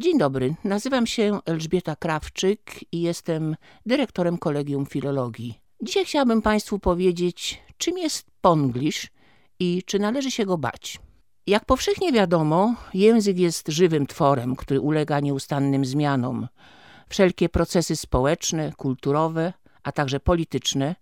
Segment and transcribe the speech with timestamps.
[0.00, 2.60] Dzień dobry, nazywam się Elżbieta Krawczyk
[2.92, 3.56] i jestem
[3.86, 5.60] dyrektorem Kolegium Filologii.
[5.82, 9.10] Dzisiaj chciałabym Państwu powiedzieć, czym jest ponglisz
[9.60, 10.98] i czy należy się go bać.
[11.46, 16.48] Jak powszechnie wiadomo, język jest żywym tworem, który ulega nieustannym zmianom.
[17.08, 19.52] Wszelkie procesy społeczne, kulturowe,
[19.82, 20.94] a także polityczne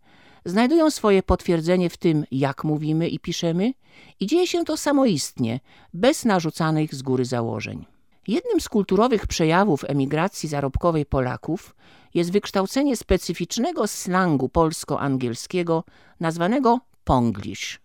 [0.45, 3.72] znajdują swoje potwierdzenie w tym, jak mówimy i piszemy,
[4.20, 5.61] i dzieje się to samoistnie,
[5.95, 7.93] bez narzucanych z góry założeń.
[8.29, 11.75] Jednym z kulturowych przejawów emigracji zarobkowej Polaków
[12.14, 15.85] jest wykształcenie specyficznego slangu polsko-angielskiego
[16.21, 17.81] nazwanego ponglish.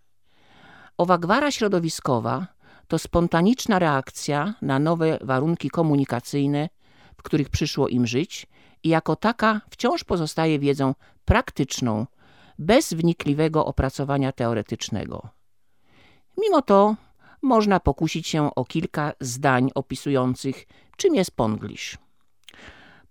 [0.97, 2.47] Owa gwara środowiskowa
[2.87, 6.69] to spontaniczna reakcja na nowe warunki komunikacyjne,
[7.17, 8.47] w których przyszło im żyć
[8.83, 12.05] i jako taka wciąż pozostaje wiedzą praktyczną,
[12.59, 15.29] bez wnikliwego opracowania teoretycznego.
[16.37, 16.95] Mimo to
[17.41, 20.65] można pokusić się o kilka zdań opisujących,
[20.97, 21.97] czym jest ponglish.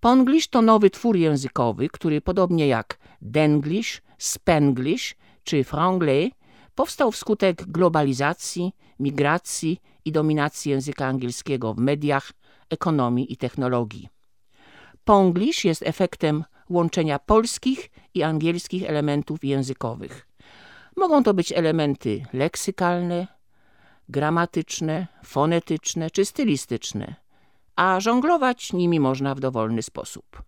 [0.01, 6.30] Ponglish to nowy twór językowy, który podobnie jak denglish, spanglish czy franglais
[6.74, 12.32] powstał wskutek globalizacji, migracji i dominacji języka angielskiego w mediach,
[12.70, 14.09] ekonomii i technologii.
[15.04, 20.29] Ponglish jest efektem łączenia polskich i angielskich elementów językowych.
[20.96, 23.26] Mogą to być elementy leksykalne,
[24.09, 27.14] gramatyczne, fonetyczne czy stylistyczne,
[27.76, 30.42] a żonglować nimi można w dowolny sposób.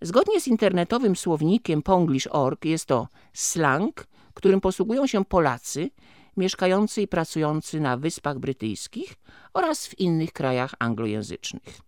[0.00, 5.90] Zgodnie z internetowym słownikiem Ponglish.org jest to slang, którym posługują się Polacy
[6.36, 9.14] mieszkający i pracujący na Wyspach Brytyjskich
[9.52, 11.80] oraz w innych krajach anglojęzycznych.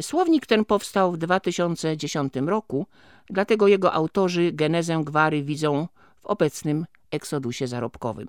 [0.00, 2.86] Słownik ten powstał w 2010 roku,
[3.30, 8.28] dlatego jego autorzy genezę gwary widzą w obecnym eksodusie zarobkowym.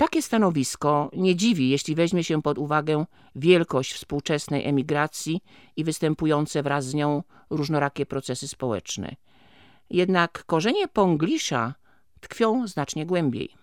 [0.00, 5.40] Takie stanowisko nie dziwi, jeśli weźmie się pod uwagę wielkość współczesnej emigracji
[5.76, 9.16] i występujące wraz z nią różnorakie procesy społeczne.
[9.90, 11.74] Jednak korzenie ponglisza
[12.20, 13.59] tkwią znacznie głębiej.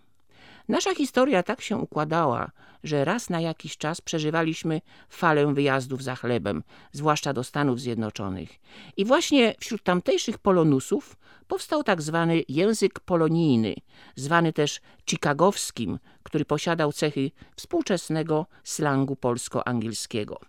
[0.67, 2.51] Nasza historia tak się układała,
[2.83, 8.49] że raz na jakiś czas przeżywaliśmy falę wyjazdów za chlebem, zwłaszcza do Stanów Zjednoczonych.
[8.97, 11.17] I właśnie wśród tamtejszych polonusów
[11.47, 13.75] powstał tak zwany język polonijny,
[14.15, 20.39] zwany też chicagowskim, który posiadał cechy współczesnego slangu polsko-angielskiego.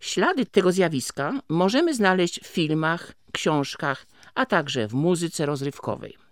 [0.00, 6.25] Ślady tego zjawiska możemy znaleźć w filmach, książkach, a także w muzyce rozrywkowej.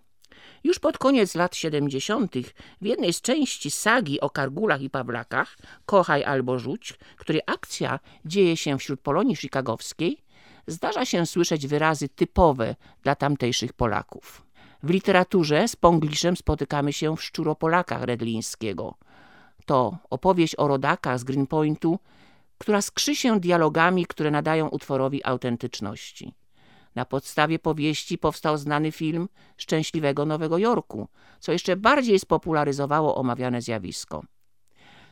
[0.65, 2.35] Już pod koniec lat 70.
[2.81, 8.57] w jednej z części sagi o Kargulach i Pawlakach, Kochaj albo Rzuć, której akcja dzieje
[8.57, 10.17] się wśród Polonii chicagowskiej,
[10.67, 14.45] zdarza się słyszeć wyrazy typowe dla tamtejszych Polaków.
[14.83, 18.95] W literaturze z Pongliszem spotykamy się w Szczuropolakach Redlińskiego.
[19.65, 21.99] To opowieść o rodakach z Greenpointu,
[22.57, 26.33] która skrzy się dialogami, które nadają utworowi autentyczności.
[26.95, 31.07] Na podstawie powieści powstał znany film Szczęśliwego Nowego Jorku,
[31.39, 34.23] co jeszcze bardziej spopularyzowało omawiane zjawisko.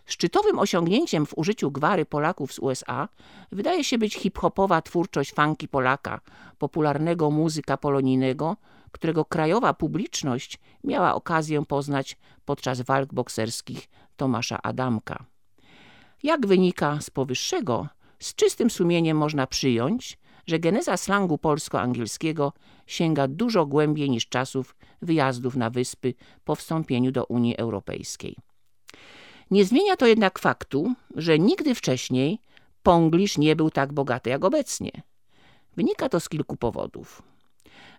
[0.06, 3.10] Szczytowym osiągnięciem w użyciu gwary Polaków z USA
[3.52, 6.20] wydaje się być hip-hopowa twórczość funky Polaka,
[6.58, 8.58] popularnego muzyka polonijnego,
[8.92, 15.26] którego krajowa publiczność miała okazję poznać podczas walk bokserskich Tomasza Adamka.
[16.24, 17.88] Jak wynika z powyższego,
[18.20, 20.18] z czystym sumieniem można przyjąć,
[20.48, 22.54] że geneza slangu polsko-angielskiego
[22.88, 28.36] sięga dużo głębiej niż czasów wyjazdów na wyspy po wstąpieniu do Unii Europejskiej.
[29.52, 32.40] Nie zmienia to jednak faktu, że nigdy wcześniej
[32.84, 34.92] Ponglisz nie był tak bogaty jak obecnie.
[35.76, 37.24] Wynika to z kilku powodów.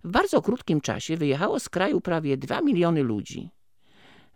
[0.05, 3.51] W bardzo krótkim czasie wyjechało z kraju prawie 2 miliony ludzi.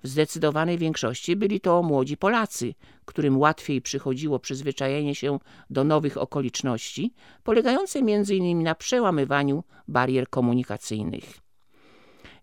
[0.02, 5.38] W zdecydowanej większości byli to młodzi Polacy, którym łatwiej przychodziło przyzwyczajenie się
[5.70, 7.14] do nowych okoliczności,
[7.44, 8.62] polegające m.in.
[8.62, 11.38] na przełamywaniu barier komunikacyjnych.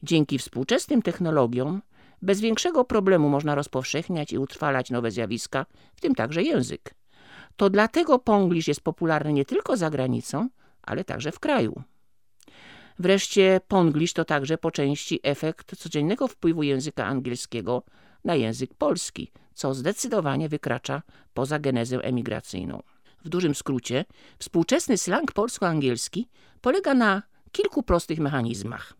[0.03, 1.81] Dzięki współczesnym technologiom
[2.21, 5.65] bez większego problemu można rozpowszechniać i utrwalać nowe zjawiska,
[5.95, 6.95] w tym także język.
[7.55, 10.49] To dlatego Ponglish jest popularny nie tylko za granicą,
[10.81, 11.83] ale także w kraju.
[12.99, 17.83] Wreszcie Ponglish to także po części efekt codziennego wpływu języka angielskiego
[18.23, 21.01] na język polski, co zdecydowanie wykracza
[21.33, 22.83] poza genezę emigracyjną.
[23.25, 24.05] W dużym skrócie,
[24.39, 26.27] współczesny slang polsko-angielski
[26.61, 28.93] polega na kilku prostych mechanizmach.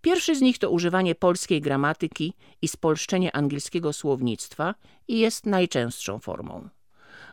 [0.00, 4.74] Pierwszy z nich to używanie polskiej gramatyki i spolszczenie angielskiego słownictwa
[5.08, 6.68] i jest najczęstszą formą.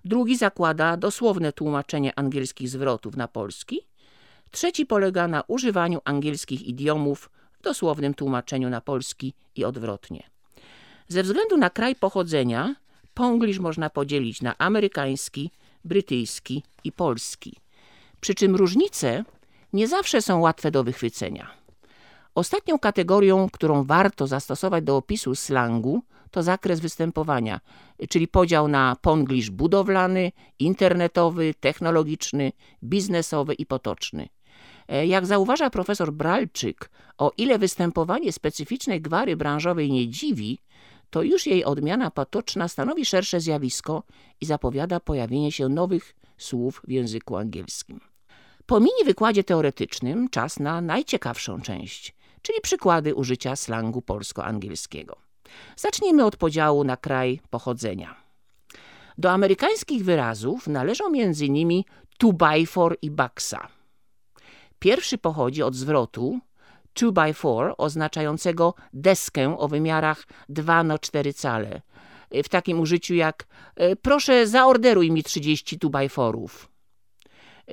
[0.05, 3.81] Drugi zakłada dosłowne tłumaczenie angielskich zwrotów na polski–
[4.51, 10.23] Trzeci polega na używaniu angielskich idiomów w dosłownym tłumaczeniu na polski i odwrotnie.
[11.07, 12.75] Ze względu na kraj pochodzenia,
[13.13, 15.51] ponglish można podzielić na amerykański,
[15.85, 17.57] brytyjski i polski.
[18.21, 19.23] Przy czym różnice
[19.73, 21.47] nie zawsze są łatwe do wychwycenia.
[22.35, 26.01] Ostatnią kategorią, którą warto zastosować do opisu slangu,
[26.31, 27.59] to zakres występowania,
[28.09, 32.51] czyli podział na ponglisz budowlany, internetowy, technologiczny,
[32.83, 34.29] biznesowy i potoczny.
[34.87, 40.59] E, jak zauważa profesor Bralczyk, o ile występowanie specyficznej gwary branżowej nie dziwi,
[41.09, 44.03] to już jej odmiana potoczna stanowi szersze zjawisko
[44.41, 47.99] i zapowiada pojawienie się nowych słów w języku angielskim.
[48.65, 55.15] Po mini wykładzie teoretycznym czas na najciekawszą część, czyli przykłady użycia slangu polsko-angielskiego.
[55.75, 58.15] Zacznijmy od podziału na kraj pochodzenia.
[59.17, 61.83] Do amerykańskich wyrazów należą m.in.
[62.17, 63.67] to by for i baksa.
[64.85, 66.39] Pierwszy pochodzi od zwrotu
[66.95, 71.81] 2 by 4 oznaczającego deskę o wymiarach 2 na 4 cale.
[72.31, 76.37] W takim użyciu jak e, proszę zaorderuj mi 30 2 by 4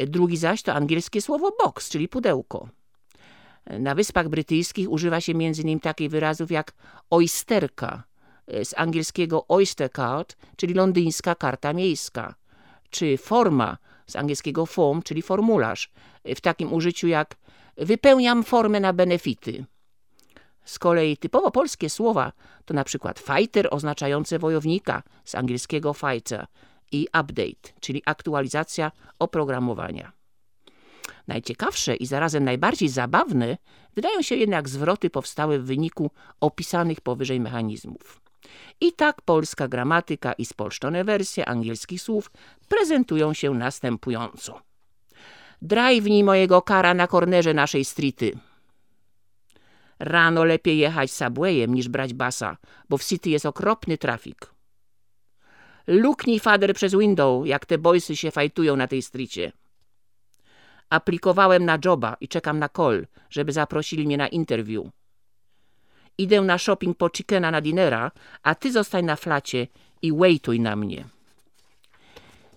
[0.06, 2.68] Drugi zaś to angielskie słowo box, czyli pudełko.
[3.66, 5.80] Na Wyspach Brytyjskich używa się m.in.
[5.80, 6.72] takich wyrazów jak
[7.10, 8.02] oysterka,
[8.64, 12.34] z angielskiego oyster card, czyli londyńska karta miejska,
[12.90, 15.90] czy forma, z angielskiego form, czyli formularz,
[16.24, 17.36] w takim użyciu jak
[17.76, 19.64] wypełniam formę na benefity.
[20.64, 22.32] Z kolei typowo polskie słowa
[22.64, 26.46] to na przykład fighter oznaczające wojownika z angielskiego fighter
[26.92, 30.12] i update, czyli aktualizacja oprogramowania.
[31.28, 33.58] Najciekawsze i zarazem najbardziej zabawne
[33.94, 36.10] wydają się jednak zwroty powstałe w wyniku
[36.40, 38.21] opisanych powyżej mechanizmów.
[38.80, 42.30] I tak polska gramatyka i spolszczone wersje angielskich słów
[42.68, 44.60] prezentują się następująco.
[45.62, 48.38] Drive'nij mojego kara na kornerze naszej streety.
[49.98, 52.56] Rano lepiej jechać subwayem niż brać basa,
[52.88, 54.50] bo w city jest okropny trafik.
[55.86, 59.52] Luknij fader przez window, jak te boysy się fajtują na tej stricie.
[60.90, 64.86] Aplikowałem na joba i czekam na call, żeby zaprosili mnie na interview.
[66.18, 68.10] Idę na shopping po chickena na dinera,
[68.42, 69.66] a ty zostań na flacie
[70.02, 71.04] i waituj na mnie.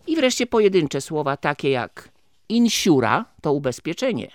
[0.08, 2.10] I wreszcie pojedyncze słowa takie jak
[2.50, 4.32] insura to ubezpieczenie,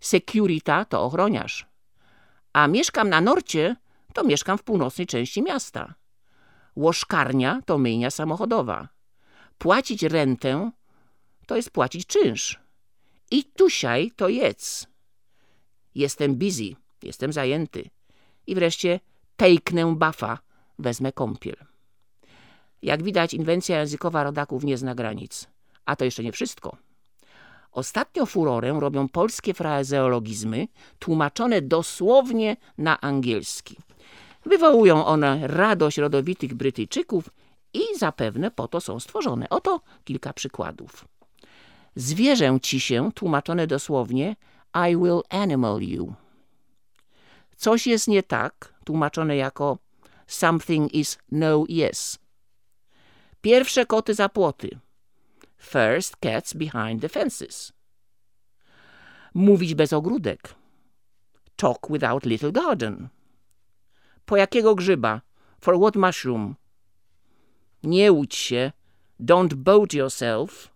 [0.00, 1.66] securita to ochroniarz,
[2.52, 3.76] a mieszkam na norcie
[4.14, 5.94] to mieszkam w północnej części miasta.
[6.76, 8.88] Łoszkarnia to myjnia samochodowa.
[9.58, 10.70] Płacić rentę
[11.46, 12.60] to jest płacić czynsz.
[13.30, 14.86] I tusiaj to jedz.
[15.94, 17.90] Jestem busy, jestem zajęty.
[18.48, 19.00] I wreszcie
[19.36, 20.38] tejknę bafa,
[20.78, 21.56] wezmę kąpiel.
[22.82, 25.46] Jak widać, inwencja językowa rodaków nie zna granic.
[25.84, 26.76] A to jeszcze nie wszystko.
[27.72, 30.68] Ostatnio furorę robią polskie frazeologizmy,
[30.98, 33.76] tłumaczone dosłownie na angielski.
[34.46, 37.30] Wywołują one radość rodowitych Brytyjczyków
[37.74, 39.48] i zapewne po to są stworzone.
[39.48, 41.08] Oto kilka przykładów.
[41.96, 44.36] Zwierzę ci się, tłumaczone dosłownie,
[44.90, 46.14] I will animal you.
[47.58, 49.78] Coś jest nie tak, tłumaczone jako
[50.26, 52.18] something is no yes.
[53.40, 54.78] Pierwsze koty za płoty.
[55.58, 57.72] First cats behind the fences.
[59.34, 60.54] Mówić bez ogródek.
[61.56, 63.08] Talk without little garden.
[64.24, 65.20] Po jakiego grzyba?
[65.60, 66.54] For what mushroom?
[67.82, 68.72] Nie łudź się.
[69.20, 70.70] Don't boat yourself.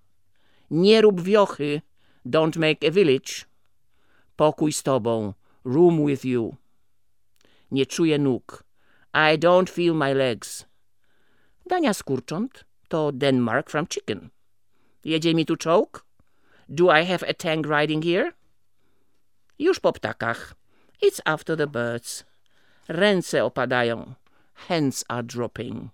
[0.71, 1.83] Nie rób wiochy.
[2.27, 3.33] Don't make a village.
[4.37, 5.35] Pokój z tobą.
[5.65, 6.62] Room with you.
[7.73, 8.65] Nie czuję nóg.
[9.15, 10.65] I don't feel my legs.
[11.67, 14.29] Dania z kurcząt to Denmark from chicken.
[15.05, 16.05] Jedzie mi tu czołg?
[16.69, 18.33] Do I have a tank riding here?
[19.59, 20.55] Już po ptakach.
[21.03, 22.25] It's after the birds.
[22.89, 24.15] Ręce opadają.
[24.55, 25.89] Hands are dropping.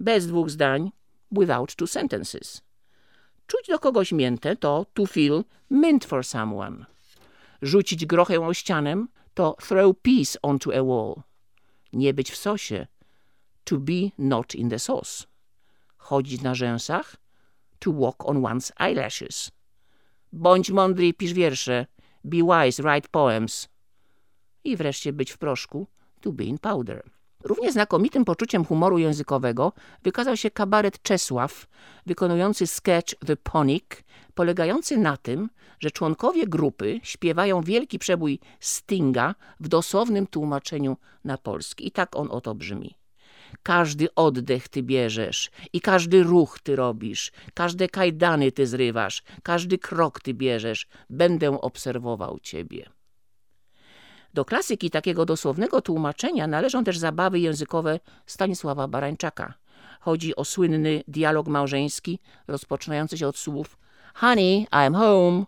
[0.00, 0.92] Bez dwóch zdań.
[1.30, 2.62] Without two sentences.
[3.46, 6.86] Czuć do kogoś miętę to to feel mint for someone.
[7.62, 9.06] Rzucić grochę o ścianę
[9.36, 11.22] to throw peas onto a wall.
[11.92, 12.86] Nie być w sosie.
[13.64, 15.26] To be not in the sauce.
[15.98, 17.16] Chodzić na rzęsach
[17.78, 19.50] to walk on one's eyelashes.
[20.32, 21.86] Bądź mądry pisz wiersze.
[22.24, 23.68] Be wise, write poems.
[24.64, 25.86] I wreszcie być w proszku,
[26.20, 27.02] to be in powder.
[27.46, 29.72] Równie znakomitym poczuciem humoru językowego
[30.02, 31.66] wykazał się kabaret Czesław,
[32.06, 33.84] wykonujący sketch The Ponic,
[34.34, 35.48] polegający na tym,
[35.80, 41.86] że członkowie grupy śpiewają wielki przebój Stinga w dosłownym tłumaczeniu na polski.
[41.86, 42.94] I tak on oto brzmi.
[43.62, 50.20] Każdy oddech ty bierzesz i każdy ruch ty robisz, każde kajdany ty zrywasz, każdy krok
[50.20, 52.95] ty bierzesz, będę obserwował ciebie.
[54.36, 59.54] Do klasyki takiego dosłownego tłumaczenia należą też zabawy językowe Stanisława Barańczaka.
[60.00, 63.78] Chodzi o słynny dialog małżeński rozpoczynający się od słów
[64.14, 65.44] Honey, I'm home,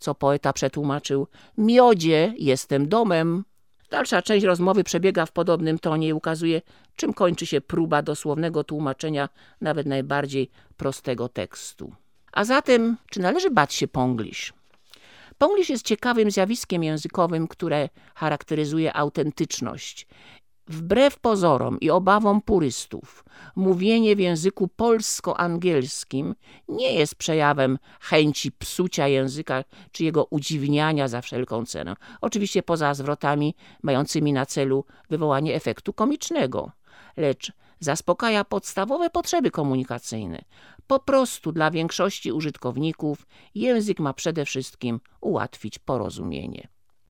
[0.00, 1.26] co poeta przetłumaczył
[1.58, 3.44] Miodzie, jestem domem.
[3.90, 6.62] Dalsza część rozmowy przebiega w podobnym tonie i ukazuje,
[6.96, 9.28] czym kończy się próba dosłownego tłumaczenia
[9.60, 11.92] nawet najbardziej prostego tekstu.
[12.32, 14.52] A zatem, czy należy bać się Ponglish?
[15.42, 20.06] Ponglish jest ciekawym zjawiskiem językowym, które charakteryzuje autentyczność.
[20.68, 23.24] Wbrew pozorom i obawom purystów,
[23.56, 26.34] mówienie w języku polsko-angielskim
[26.68, 31.94] nie jest przejawem chęci psucia języka czy jego udziwniania za wszelką cenę.
[32.20, 36.72] Oczywiście poza zwrotami mającymi na celu wywołanie efektu komicznego,
[37.16, 37.52] lecz
[37.84, 40.44] zaspokaja podstawowe potrzeby komunikacyjne.
[40.86, 46.68] Po prostu dla większości użytkowników język ma przede wszystkim ułatwić porozumienie.